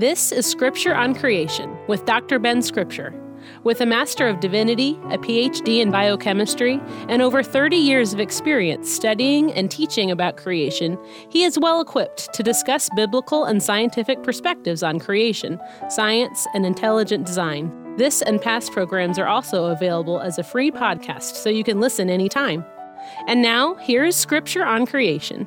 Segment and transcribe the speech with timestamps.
[0.00, 2.38] This is Scripture on Creation with Dr.
[2.38, 3.12] Ben Scripture.
[3.64, 6.80] With a Master of Divinity, a PhD in biochemistry,
[7.10, 12.32] and over 30 years of experience studying and teaching about creation, he is well equipped
[12.32, 15.60] to discuss biblical and scientific perspectives on creation,
[15.90, 17.70] science, and intelligent design.
[17.98, 22.08] This and past programs are also available as a free podcast so you can listen
[22.08, 22.64] anytime.
[23.28, 25.46] And now, here is Scripture on Creation.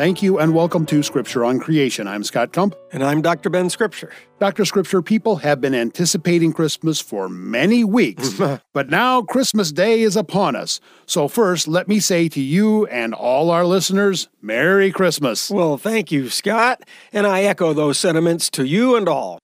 [0.00, 2.08] Thank you and welcome to Scripture on Creation.
[2.08, 2.74] I'm Scott Kump.
[2.90, 3.50] And I'm Dr.
[3.50, 4.10] Ben Scripture.
[4.38, 4.64] Dr.
[4.64, 8.40] Scripture, people have been anticipating Christmas for many weeks,
[8.72, 10.80] but now Christmas Day is upon us.
[11.04, 15.50] So, first, let me say to you and all our listeners, Merry Christmas.
[15.50, 16.82] Well, thank you, Scott.
[17.12, 19.38] And I echo those sentiments to you and all.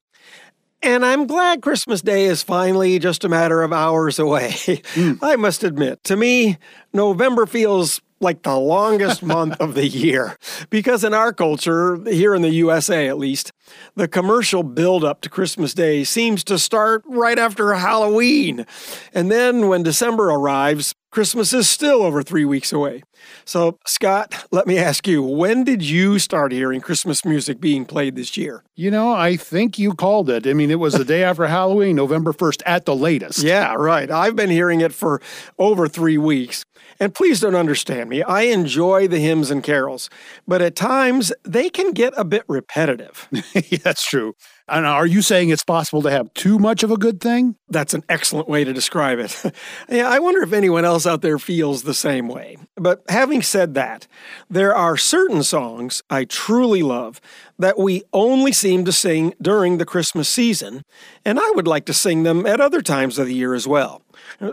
[0.82, 4.52] And I'm glad Christmas Day is finally just a matter of hours away.
[4.52, 5.18] Mm.
[5.22, 6.56] I must admit, to me,
[6.94, 10.36] November feels like the longest month of the year.
[10.70, 13.52] Because in our culture, here in the USA at least,
[13.94, 18.66] the commercial build-up to Christmas Day seems to start right after Halloween.
[19.12, 23.02] And then when December arrives, Christmas is still over three weeks away.
[23.46, 28.16] So, Scott, let me ask you, when did you start hearing Christmas music being played
[28.16, 28.64] this year?
[28.74, 30.46] You know, I think you called it.
[30.46, 33.42] I mean, it was the day after Halloween, November 1st at the latest.
[33.42, 34.10] Yeah, right.
[34.10, 35.22] I've been hearing it for
[35.58, 36.66] over three weeks.
[37.00, 38.22] And please don't understand me.
[38.22, 40.10] I enjoy the hymns and carols,
[40.46, 43.26] but at times they can get a bit repetitive.
[43.30, 44.34] yeah, that's true.
[44.68, 47.54] And are you saying it's possible to have too much of a good thing?
[47.68, 49.40] That's an excellent way to describe it.
[49.88, 52.56] yeah, I wonder if anyone else out there feels the same way.
[52.74, 54.08] But having said that,
[54.50, 57.20] there are certain songs I truly love
[57.58, 60.82] that we only seem to sing during the Christmas season,
[61.24, 64.02] and I would like to sing them at other times of the year as well.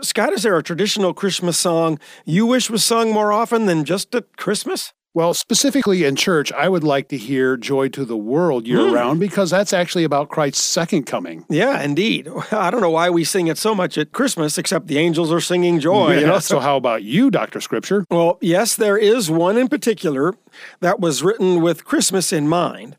[0.02, 4.14] Scott, is there a traditional Christmas song you wish was sung more often than just
[4.14, 4.92] at Christmas?
[5.14, 8.92] Well, specifically in church, I would like to hear Joy to the World year mm.
[8.92, 11.44] round because that's actually about Christ's second coming.
[11.48, 12.28] Yeah, indeed.
[12.50, 15.40] I don't know why we sing it so much at Christmas, except the angels are
[15.40, 16.18] singing joy.
[16.18, 17.60] Yeah, so, how about you, Dr.
[17.60, 18.04] Scripture?
[18.10, 20.34] Well, yes, there is one in particular
[20.80, 22.96] that was written with Christmas in mind,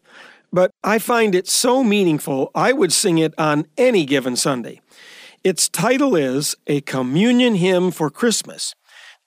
[0.53, 4.79] but I find it so meaningful, I would sing it on any given Sunday.
[5.43, 8.73] Its title is A Communion Hymn for Christmas.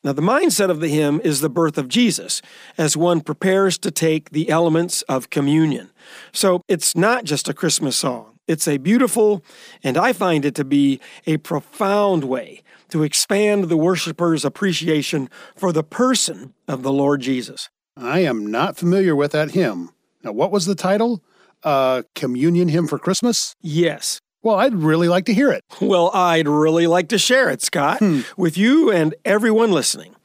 [0.05, 2.41] Now, the mindset of the hymn is the birth of Jesus
[2.77, 5.91] as one prepares to take the elements of communion.
[6.33, 9.45] So it's not just a Christmas song, it's a beautiful,
[9.83, 15.73] and I find it to be a profound way to expand the worshiper's appreciation for
[15.73, 17.69] the person of the Lord Jesus.
[17.97, 19.91] I am not familiar with that hymn.
[20.23, 21.23] Now, what was the title?
[21.65, 23.55] Uh, communion hymn for Christmas?
[23.61, 24.21] Yes.
[24.49, 25.63] Well, I'd really like to hear it.
[25.79, 28.23] Well, I'd really like to share it, Scott, hmm.
[28.39, 30.17] with you and everyone listening.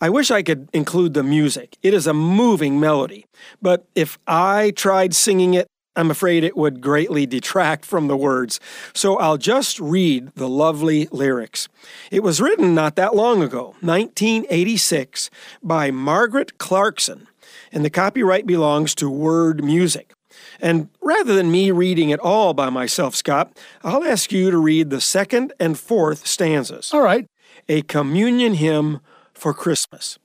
[0.00, 1.76] I wish I could include the music.
[1.80, 3.26] It is a moving melody.
[3.62, 8.58] But if I tried singing it, I'm afraid it would greatly detract from the words.
[8.96, 11.68] So I'll just read the lovely lyrics.
[12.10, 15.30] It was written not that long ago, 1986,
[15.62, 17.28] by Margaret Clarkson,
[17.70, 20.14] and the copyright belongs to Word Music.
[20.60, 24.90] And rather than me reading it all by myself, Scott, I'll ask you to read
[24.90, 26.92] the second and fourth stanzas.
[26.92, 27.26] All right.
[27.68, 29.00] A communion hymn
[29.34, 30.18] for Christmas.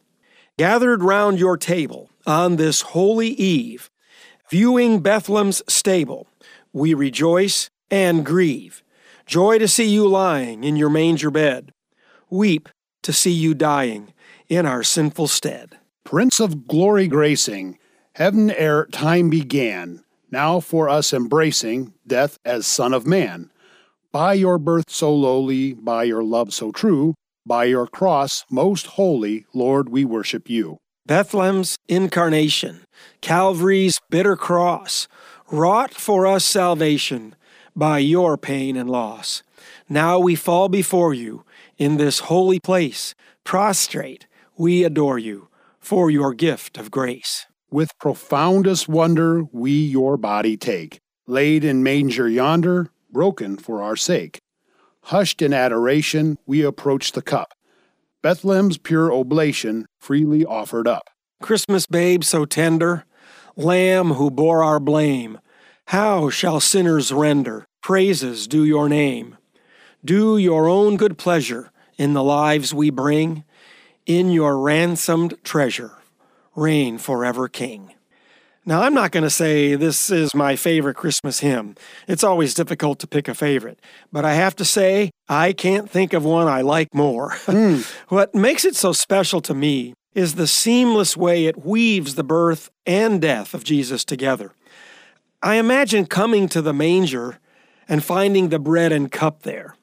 [0.58, 3.90] Gathered round your table on this holy eve,
[4.50, 6.28] viewing Bethlehem's stable,
[6.72, 8.84] we rejoice and grieve.
[9.26, 11.72] Joy to see you lying in your manger bed.
[12.30, 12.70] Weep
[13.04, 14.14] to see you dying
[14.50, 15.78] in our sinful stead.
[16.04, 17.78] Prince of glory gracing,
[18.16, 23.50] heaven ere time began, now for us embracing death as Son of Man.
[24.12, 27.16] By your birth so lowly, by your love so true,
[27.46, 30.78] by your cross most holy, Lord, we worship you.
[31.06, 32.86] Bethlehem's incarnation,
[33.22, 35.08] Calvary's bitter cross,
[35.52, 37.36] wrought for us salvation
[37.76, 39.44] by your pain and loss.
[39.90, 41.44] Now we fall before you
[41.78, 47.48] in this holy place, prostrate, we adore you for your gift of grace.
[47.74, 54.38] With profoundest wonder we your body take, laid in manger yonder, broken for our sake.
[55.06, 57.56] Hushed in adoration, we approach the cup,
[58.22, 61.10] Bethlehem's pure oblation freely offered up.
[61.42, 63.06] Christmas babe so tender,
[63.56, 65.40] Lamb who bore our blame,
[65.88, 69.36] how shall sinners render praises due your name?
[70.06, 73.44] Do your own good pleasure in the lives we bring,
[74.06, 76.03] in your ransomed treasure
[76.56, 77.94] reign forever King.
[78.66, 81.76] Now, I'm not going to say this is my favorite Christmas hymn.
[82.08, 83.80] It's always difficult to pick a favorite.
[84.12, 87.32] But I have to say, I can't think of one I like more.
[87.46, 87.86] Mm.
[88.08, 92.70] what makes it so special to me is the seamless way it weaves the birth
[92.86, 94.54] and death of Jesus together.
[95.42, 97.40] I imagine coming to the manger
[97.90, 99.76] and finding the bread and cup there.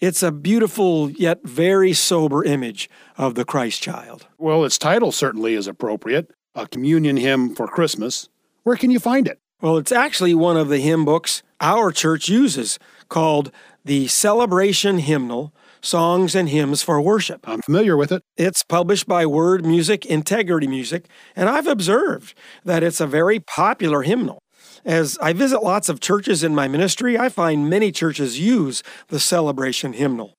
[0.00, 2.88] It's a beautiful yet very sober image
[3.18, 4.26] of the Christ child.
[4.38, 8.28] Well, its title certainly is appropriate a communion hymn for Christmas.
[8.62, 9.38] Where can you find it?
[9.60, 12.78] Well, it's actually one of the hymn books our church uses
[13.10, 13.52] called
[13.84, 15.52] the Celebration Hymnal
[15.82, 17.46] Songs and Hymns for Worship.
[17.46, 18.22] I'm familiar with it.
[18.38, 22.32] It's published by Word Music Integrity Music, and I've observed
[22.64, 24.42] that it's a very popular hymnal.
[24.84, 29.20] As I visit lots of churches in my ministry, I find many churches use the
[29.20, 30.36] celebration hymnal.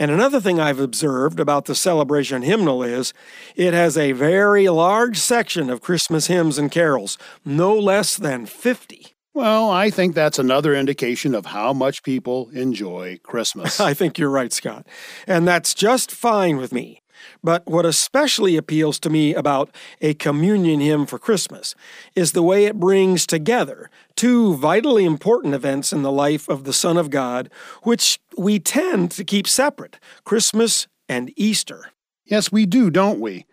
[0.00, 3.12] And another thing I've observed about the celebration hymnal is
[3.56, 9.14] it has a very large section of Christmas hymns and carols, no less than 50.
[9.34, 13.80] Well, I think that's another indication of how much people enjoy Christmas.
[13.90, 14.86] I think you're right, Scott.
[15.26, 17.02] And that's just fine with me.
[17.42, 19.70] But what especially appeals to me about
[20.00, 21.74] a communion hymn for Christmas
[22.14, 26.72] is the way it brings together two vitally important events in the life of the
[26.72, 27.50] Son of God,
[27.82, 31.92] which we tend to keep separate Christmas and Easter.
[32.24, 33.46] Yes, we do, don't we?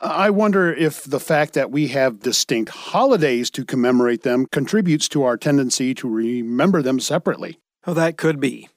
[0.00, 5.22] I wonder if the fact that we have distinct holidays to commemorate them contributes to
[5.22, 7.58] our tendency to remember them separately.
[7.86, 8.68] Oh, that could be.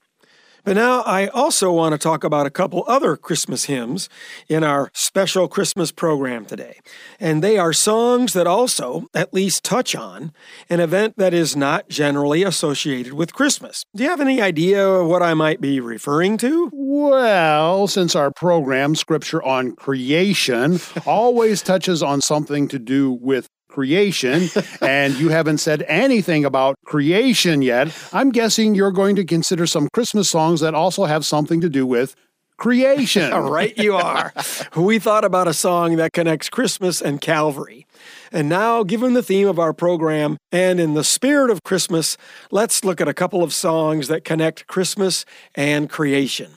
[0.68, 4.10] But now I also want to talk about a couple other Christmas hymns
[4.50, 6.80] in our special Christmas program today.
[7.18, 10.30] And they are songs that also at least touch on
[10.68, 13.86] an event that is not generally associated with Christmas.
[13.96, 16.68] Do you have any idea what I might be referring to?
[16.74, 24.48] Well, since our program, Scripture on Creation, always touches on something to do with creation,
[24.82, 29.88] and you haven't said anything about creation yet, I'm guessing you're going to consider some
[29.92, 32.16] Christmas songs that also have something to do with
[32.56, 33.30] creation.
[33.32, 34.32] right, you are.
[34.74, 37.86] we thought about a song that connects Christmas and Calvary.
[38.32, 42.16] And now, given the theme of our program and in the spirit of Christmas,
[42.50, 46.50] let's look at a couple of songs that connect Christmas and creation.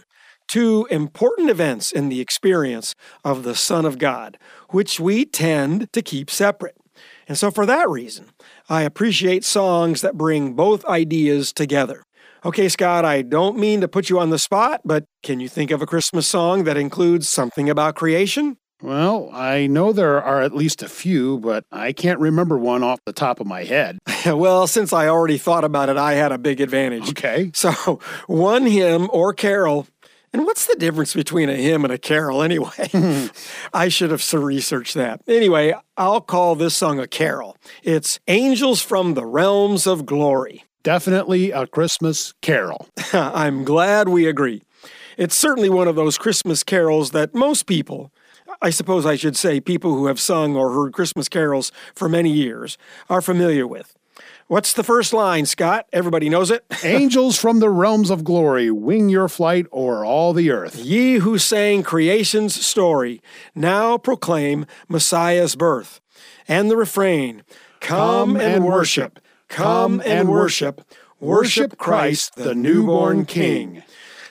[0.47, 4.39] Two important events in the experience of the Son of God,
[4.71, 6.81] which we tend to keep separate.
[7.28, 8.28] And so, for that reason,
[8.70, 12.04] I appreciate songs that bring both ideas together.
[12.44, 15.70] Okay, Scott, I don't mean to put you on the spot, but can you think
[15.70, 18.58] of a Christmas song that includes something about creation?
[18.82, 23.00] Well, I know there are at least a few, but I can't remember one off
[23.06, 24.00] the top of my head.
[24.26, 27.10] well, since I already thought about it, I had a big advantage.
[27.10, 27.52] Okay.
[27.54, 29.86] So, one hymn or carol
[30.33, 32.89] and what's the difference between a hymn and a carol anyway?
[33.74, 35.22] I should have researched that.
[35.28, 37.57] Anyway, I'll call this song a carol.
[37.83, 40.63] It's Angels from the Realms of Glory.
[40.83, 42.88] Definitely a Christmas carol.
[43.13, 44.63] I'm glad we agree.
[45.18, 48.12] It's certainly one of those Christmas carols that most people,
[48.62, 52.31] I suppose I should say people who have sung or heard Christmas carols for many
[52.31, 52.78] years,
[53.10, 53.95] are familiar with.
[54.51, 55.88] What's the first line, Scott?
[55.94, 56.65] Everybody knows it.
[56.83, 60.75] Angels from the realms of glory, wing your flight o'er all the earth.
[60.75, 63.21] Ye who sang creation's story,
[63.56, 66.01] now proclaim Messiah's birth.
[66.50, 67.44] And the refrain,
[67.80, 70.81] Come, come and worship, come and worship,
[71.21, 73.83] worship Christ, the newborn King.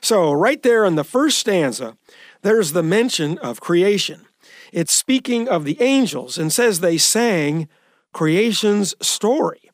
[0.03, 1.97] So, right there in the first stanza,
[2.43, 4.27] there's the mention of creation.
[4.71, 7.71] It's speaking of the angels and says they sang
[8.13, 9.70] creation's story.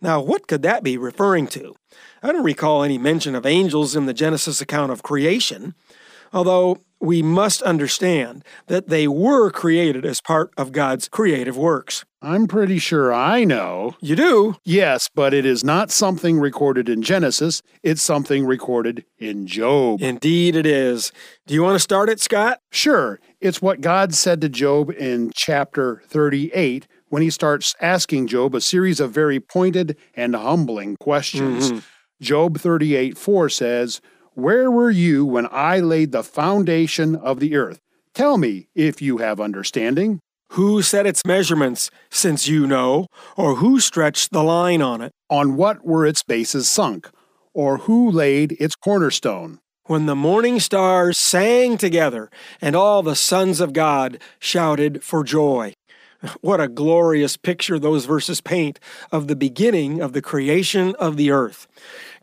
[0.00, 1.74] Now, what could that be referring to?
[2.22, 5.74] I don't recall any mention of angels in the Genesis account of creation,
[6.32, 12.04] although we must understand that they were created as part of God's creative works.
[12.22, 13.96] I'm pretty sure I know.
[14.00, 14.56] You do?
[14.62, 20.02] Yes, but it is not something recorded in Genesis, it's something recorded in Job.
[20.02, 21.12] Indeed, it is.
[21.46, 22.58] Do you want to start it, Scott?
[22.70, 23.18] Sure.
[23.40, 28.60] It's what God said to Job in chapter 38 when he starts asking Job a
[28.60, 31.70] series of very pointed and humbling questions.
[31.70, 31.78] Mm-hmm.
[32.22, 34.00] Job 38 4 says,
[34.32, 37.80] Where were you when I laid the foundation of the earth?
[38.14, 40.20] Tell me if you have understanding.
[40.54, 43.06] Who set its measurements, since you know?
[43.36, 45.12] Or who stretched the line on it?
[45.28, 47.08] On what were its bases sunk?
[47.54, 49.60] Or who laid its cornerstone?
[49.84, 55.72] When the morning stars sang together, and all the sons of God shouted for joy.
[56.40, 58.78] What a glorious picture those verses paint
[59.10, 61.66] of the beginning of the creation of the earth.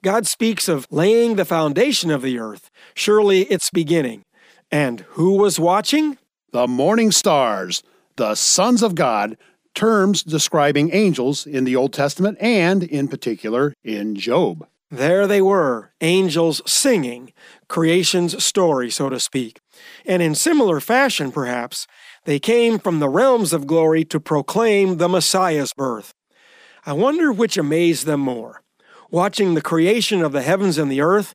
[0.04, 4.24] God speaks of laying the foundation of the earth, surely its beginning.
[4.72, 6.18] And who was watching?
[6.52, 7.84] The morning stars,
[8.16, 9.38] the sons of God,
[9.74, 14.68] terms describing angels in the Old Testament and, in particular, in Job.
[14.90, 17.34] There they were, angels singing,
[17.68, 19.60] creation's story, so to speak.
[20.06, 21.88] And in similar fashion, perhaps,
[22.28, 26.14] they came from the realms of glory to proclaim the Messiah's birth.
[26.86, 28.62] I wonder which amazed them more
[29.10, 31.34] watching the creation of the heavens and the earth,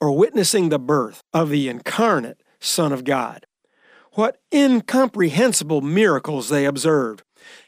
[0.00, 3.46] or witnessing the birth of the incarnate Son of God.
[4.14, 7.22] What incomprehensible miracles they observed!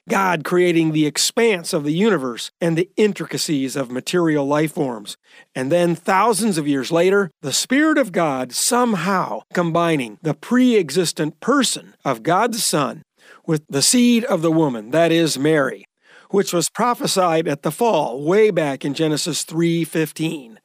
[0.08, 5.16] God creating the expanse of the universe and the intricacies of material life forms.
[5.54, 11.40] And then, thousands of years later, the Spirit of God somehow combining the pre existent
[11.40, 13.02] person of God's Son
[13.46, 15.84] with the seed of the woman, that is, Mary,
[16.30, 20.58] which was prophesied at the fall way back in Genesis 3:15.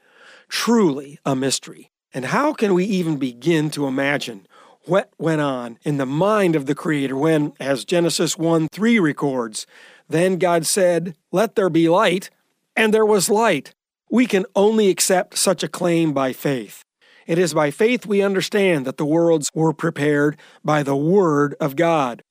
[0.50, 1.92] Truly a mystery.
[2.14, 4.48] And how can we even begin to imagine
[4.90, 9.68] what went on in the mind of the Creator when, as Genesis 1 3 records,
[10.08, 12.30] then God said, Let there be light,
[12.76, 13.74] and there was light.
[14.10, 16.84] We can only accept such a claim by faith.
[17.28, 21.76] It is by faith we understand that the worlds were prepared by the Word of
[21.76, 22.24] God.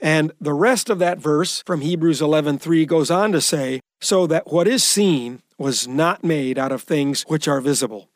[0.00, 4.52] And the rest of that verse from Hebrews 11:3 goes on to say, so that
[4.52, 8.08] what is seen was not made out of things which are visible.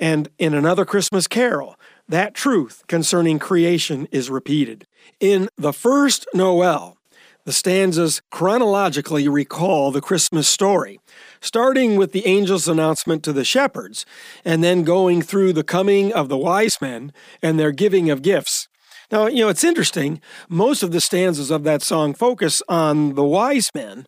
[0.00, 1.76] And in another Christmas carol,
[2.08, 4.86] that truth concerning creation is repeated.
[5.20, 6.96] In the first Noel,
[7.44, 10.98] the stanzas chronologically recall the Christmas story,
[11.40, 14.06] starting with the angel's announcement to the shepherds,
[14.44, 18.68] and then going through the coming of the wise men and their giving of gifts.
[19.10, 20.20] Now, you know, it's interesting.
[20.48, 24.06] Most of the stanzas of that song focus on the wise men,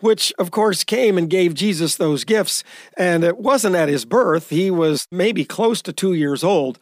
[0.00, 2.64] which of course came and gave Jesus those gifts.
[2.96, 6.78] And it wasn't at his birth, he was maybe close to two years old.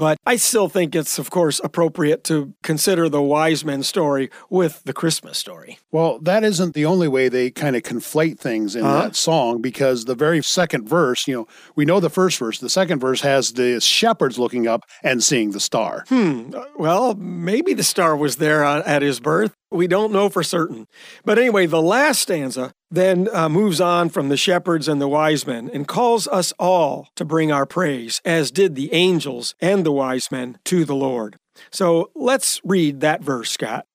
[0.00, 4.82] But I still think it's, of course, appropriate to consider the wise men story with
[4.84, 5.78] the Christmas story.
[5.92, 9.02] Well, that isn't the only way they kind of conflate things in uh-huh.
[9.02, 12.58] that song because the very second verse, you know, we know the first verse.
[12.60, 16.04] The second verse has the shepherds looking up and seeing the star.
[16.08, 16.54] Hmm.
[16.76, 19.54] Well, maybe the star was there at his birth.
[19.70, 20.86] We don't know for certain.
[21.24, 22.59] But anyway, the last stanza
[22.90, 27.08] then uh, moves on from the shepherds and the wise men and calls us all
[27.16, 31.36] to bring our praise, as did the angels and the wise men to the Lord.
[31.70, 33.86] So let's read that verse, Scott.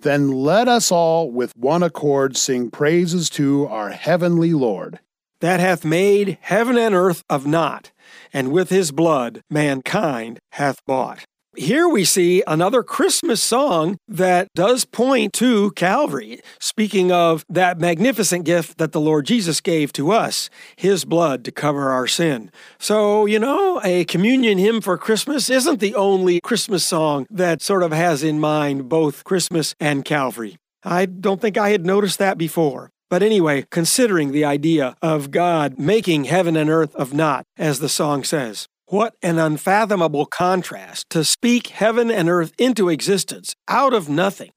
[0.00, 4.98] Then let us all with one accord sing praises to our heavenly Lord.
[5.40, 7.90] That hath made heaven and earth of naught,
[8.32, 11.24] and with his blood mankind hath bought.
[11.54, 18.46] Here we see another Christmas song that does point to Calvary, speaking of that magnificent
[18.46, 22.50] gift that the Lord Jesus gave to us, his blood to cover our sin.
[22.78, 27.82] So, you know, a communion hymn for Christmas isn't the only Christmas song that sort
[27.82, 30.56] of has in mind both Christmas and Calvary.
[30.82, 32.88] I don't think I had noticed that before.
[33.10, 37.90] But anyway, considering the idea of God making heaven and earth of naught, as the
[37.90, 44.06] song says, what an unfathomable contrast to speak heaven and earth into existence out of
[44.06, 44.50] nothing.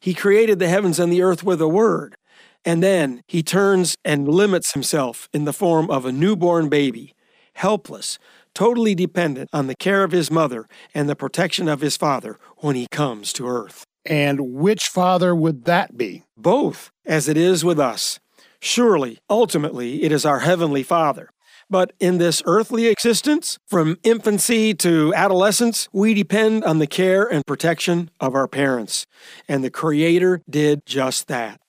[0.00, 2.16] He created the heavens and the earth with a word,
[2.64, 7.12] and then he turns and limits himself in the form of a newborn baby,
[7.52, 8.18] helpless,
[8.54, 12.74] totally dependent on the care of his mother and the protection of his father when
[12.74, 13.84] he comes to earth.
[14.06, 16.24] And which father would that be?
[16.38, 18.18] Both, as it is with us.
[18.60, 21.28] Surely, ultimately, it is our Heavenly Father.
[21.70, 27.44] But in this earthly existence, from infancy to adolescence, we depend on the care and
[27.46, 29.06] protection of our parents.
[29.48, 31.60] And the Creator did just that.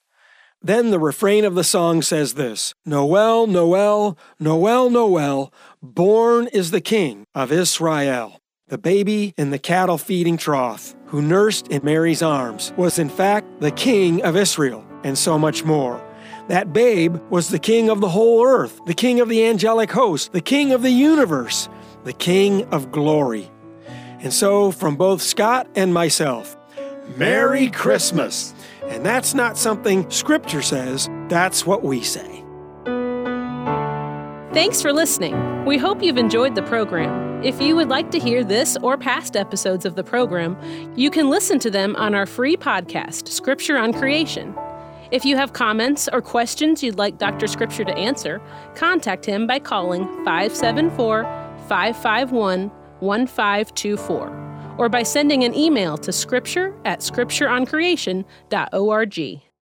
[0.61, 6.81] Then the refrain of the song says this Noel, Noel, Noel, Noel, born is the
[6.81, 8.39] King of Israel.
[8.67, 13.61] The baby in the cattle feeding trough, who nursed in Mary's arms, was in fact
[13.61, 16.08] the King of Israel, and so much more.
[16.49, 20.31] That babe was the king of the whole earth, the king of the angelic host,
[20.31, 21.69] the king of the universe,
[22.05, 23.51] the king of glory.
[24.19, 26.57] And so, from both Scott and myself,
[27.15, 28.55] Merry Christmas!
[28.85, 32.43] And that's not something Scripture says, that's what we say.
[34.51, 35.65] Thanks for listening.
[35.65, 37.43] We hope you've enjoyed the program.
[37.43, 40.57] If you would like to hear this or past episodes of the program,
[40.95, 44.55] you can listen to them on our free podcast, Scripture on Creation.
[45.11, 47.47] If you have comments or questions you'd like Dr.
[47.47, 48.39] Scripture to answer,
[48.75, 51.23] contact him by calling 574
[51.67, 59.48] 551 1524 or by sending an email to scripture at scriptureoncreation.org.